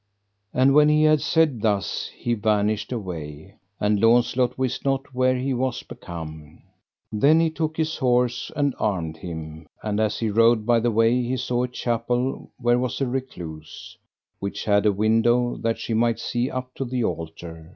[0.51, 5.53] And when he had said thus he vanished away, and Launcelot wist not where he
[5.53, 6.63] was become.
[7.11, 11.21] Then he took his horse, and armed him; and as he rode by the way
[11.21, 13.95] he saw a chapel where was a recluse,
[14.39, 17.69] which had a window that she might see up to the altar.